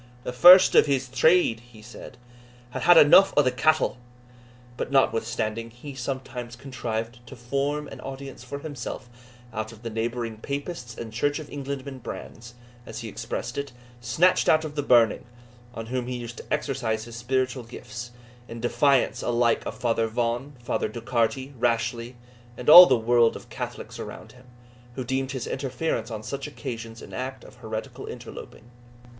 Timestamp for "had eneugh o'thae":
2.81-3.51